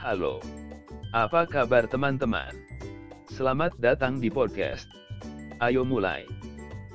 Halo. 0.00 0.40
Apa 1.12 1.44
kabar 1.44 1.84
teman-teman? 1.84 2.56
Selamat 3.28 3.76
datang 3.76 4.16
di 4.16 4.32
podcast. 4.32 4.88
Ayo 5.60 5.84
mulai. 5.84 6.24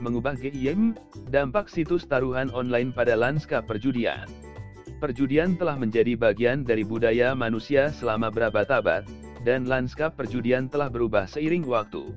Mengubah 0.01 0.33
game, 0.33 0.97
dampak 1.29 1.69
situs 1.69 2.09
taruhan 2.09 2.49
online 2.49 2.89
pada 2.89 3.13
lanskap 3.13 3.69
perjudian. 3.69 4.25
Perjudian 4.97 5.53
telah 5.53 5.77
menjadi 5.77 6.17
bagian 6.17 6.65
dari 6.65 6.81
budaya 6.81 7.37
manusia 7.37 7.93
selama 7.93 8.33
berabad-abad, 8.33 9.05
dan 9.45 9.69
lanskap 9.69 10.17
perjudian 10.17 10.65
telah 10.65 10.89
berubah 10.89 11.29
seiring 11.29 11.61
waktu. 11.61 12.09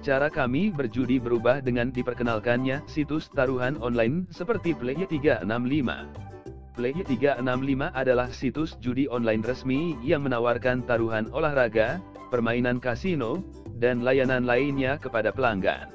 Cara 0.00 0.32
kami 0.32 0.72
berjudi 0.72 1.20
berubah 1.20 1.60
dengan 1.60 1.92
diperkenalkannya 1.92 2.80
situs 2.88 3.28
taruhan 3.28 3.76
online 3.76 4.24
seperti 4.32 4.72
Play365. 4.72 6.32
Play365 6.74 7.94
adalah 7.94 8.28
situs 8.34 8.74
judi 8.82 9.06
online 9.06 9.46
resmi 9.46 9.94
yang 10.02 10.26
menawarkan 10.26 10.82
taruhan 10.82 11.30
olahraga, 11.30 12.02
permainan 12.34 12.82
kasino, 12.82 13.46
dan 13.78 14.02
layanan 14.02 14.42
lainnya 14.42 14.98
kepada 14.98 15.30
pelanggan. 15.30 15.86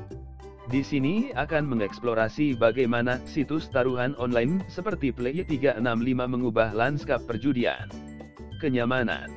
Di 0.72 0.80
sini 0.80 1.36
akan 1.36 1.68
mengeksplorasi 1.68 2.56
bagaimana 2.56 3.20
situs 3.28 3.68
taruhan 3.68 4.16
online 4.16 4.64
seperti 4.72 5.12
Play365 5.12 6.20
mengubah 6.30 6.72
lanskap 6.72 7.28
perjudian. 7.28 7.92
Kenyamanan 8.64 9.28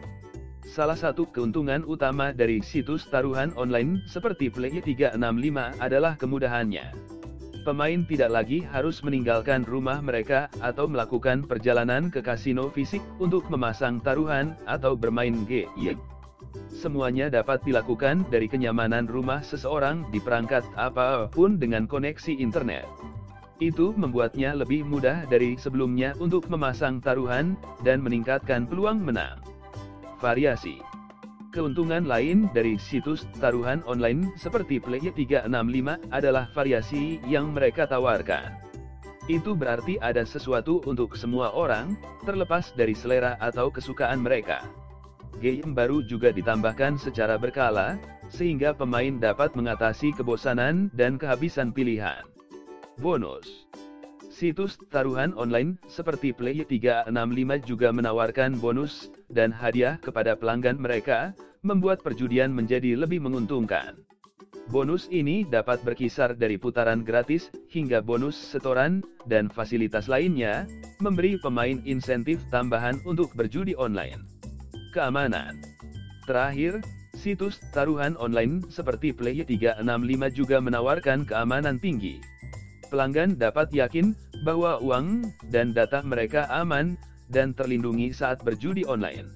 Salah 0.62 0.96
satu 0.96 1.26
keuntungan 1.26 1.82
utama 1.82 2.30
dari 2.30 2.62
situs 2.62 3.10
taruhan 3.10 3.50
online 3.58 3.98
seperti 4.06 4.46
Play365 4.46 5.82
adalah 5.82 6.14
kemudahannya 6.14 7.12
pemain 7.62 8.02
tidak 8.04 8.30
lagi 8.34 8.66
harus 8.66 9.00
meninggalkan 9.00 9.62
rumah 9.62 10.02
mereka 10.02 10.50
atau 10.58 10.90
melakukan 10.90 11.46
perjalanan 11.46 12.10
ke 12.10 12.18
kasino 12.18 12.68
fisik 12.68 13.00
untuk 13.22 13.46
memasang 13.48 14.02
taruhan 14.02 14.58
atau 14.66 14.98
bermain 14.98 15.46
game. 15.46 15.98
Semuanya 16.68 17.30
dapat 17.30 17.62
dilakukan 17.62 18.26
dari 18.28 18.50
kenyamanan 18.50 19.06
rumah 19.06 19.40
seseorang 19.40 20.04
di 20.10 20.18
perangkat 20.18 20.66
apa 20.74 21.30
pun 21.30 21.56
dengan 21.56 21.86
koneksi 21.86 22.34
internet. 22.36 22.84
Itu 23.62 23.94
membuatnya 23.94 24.58
lebih 24.58 24.82
mudah 24.82 25.24
dari 25.30 25.54
sebelumnya 25.54 26.18
untuk 26.18 26.50
memasang 26.50 26.98
taruhan 26.98 27.54
dan 27.86 28.02
meningkatkan 28.02 28.66
peluang 28.66 28.98
menang. 28.98 29.38
Variasi 30.18 30.82
Keuntungan 31.52 32.08
lain 32.08 32.48
dari 32.56 32.80
situs 32.80 33.28
taruhan 33.36 33.84
online 33.84 34.32
seperti 34.40 34.80
Play365 34.80 36.08
adalah 36.08 36.48
variasi 36.56 37.20
yang 37.28 37.52
mereka 37.52 37.84
tawarkan. 37.84 38.56
Itu 39.28 39.52
berarti 39.52 40.00
ada 40.00 40.24
sesuatu 40.24 40.80
untuk 40.88 41.12
semua 41.12 41.52
orang, 41.52 41.92
terlepas 42.24 42.72
dari 42.72 42.96
selera 42.96 43.36
atau 43.36 43.68
kesukaan 43.68 44.24
mereka. 44.24 44.64
Game 45.44 45.76
baru 45.76 46.00
juga 46.00 46.32
ditambahkan 46.32 46.96
secara 46.96 47.36
berkala, 47.36 48.00
sehingga 48.32 48.72
pemain 48.72 49.20
dapat 49.20 49.52
mengatasi 49.52 50.16
kebosanan 50.16 50.88
dan 50.96 51.20
kehabisan 51.20 51.68
pilihan. 51.68 52.24
Bonus 52.96 53.68
Situs 54.30 54.78
taruhan 54.92 55.34
online 55.34 55.80
seperti 55.90 56.30
Play365 56.30 57.66
juga 57.66 57.90
menawarkan 57.90 58.60
bonus 58.62 59.10
dan 59.32 59.50
hadiah 59.50 59.98
kepada 59.98 60.38
pelanggan 60.38 60.78
mereka, 60.78 61.34
membuat 61.66 62.04
perjudian 62.06 62.54
menjadi 62.54 62.94
lebih 62.94 63.18
menguntungkan. 63.18 63.98
Bonus 64.70 65.10
ini 65.10 65.42
dapat 65.42 65.82
berkisar 65.82 66.38
dari 66.38 66.54
putaran 66.54 67.02
gratis 67.02 67.50
hingga 67.66 67.98
bonus 67.98 68.38
setoran 68.38 69.02
dan 69.26 69.50
fasilitas 69.50 70.06
lainnya, 70.06 70.70
memberi 71.02 71.34
pemain 71.42 71.82
insentif 71.82 72.38
tambahan 72.54 73.02
untuk 73.02 73.34
berjudi 73.34 73.74
online. 73.74 74.22
Keamanan 74.94 75.58
Terakhir, 76.30 76.78
situs 77.18 77.58
taruhan 77.74 78.14
online 78.22 78.62
seperti 78.70 79.10
Play365 79.10 80.22
juga 80.30 80.62
menawarkan 80.62 81.26
keamanan 81.26 81.82
tinggi 81.82 82.31
pelanggan 82.92 83.40
dapat 83.40 83.72
yakin 83.72 84.12
bahwa 84.44 84.76
uang 84.84 85.24
dan 85.48 85.72
data 85.72 86.04
mereka 86.04 86.44
aman 86.52 87.00
dan 87.32 87.56
terlindungi 87.56 88.12
saat 88.12 88.44
berjudi 88.44 88.84
online. 88.84 89.32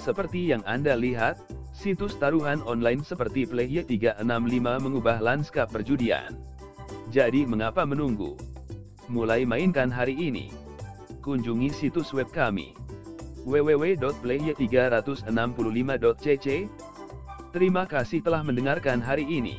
Seperti 0.00 0.48
yang 0.48 0.64
Anda 0.64 0.96
lihat, 0.96 1.36
situs 1.76 2.16
taruhan 2.16 2.64
online 2.64 3.04
seperti 3.04 3.44
Play365 3.44 4.80
mengubah 4.80 5.20
lanskap 5.20 5.68
perjudian. 5.68 6.40
Jadi 7.12 7.44
mengapa 7.44 7.84
menunggu? 7.84 8.32
Mulai 9.12 9.44
mainkan 9.44 9.92
hari 9.92 10.16
ini. 10.16 10.48
Kunjungi 11.20 11.68
situs 11.68 12.16
web 12.16 12.32
kami 12.32 12.72
www.play365.cc. 13.48 16.48
Terima 17.48 17.88
kasih 17.88 18.20
telah 18.20 18.44
mendengarkan 18.44 19.00
hari 19.00 19.24
ini. 19.24 19.56